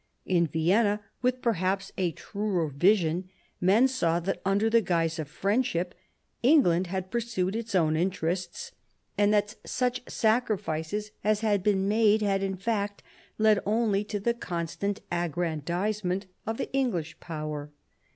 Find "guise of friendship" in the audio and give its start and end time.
4.81-5.93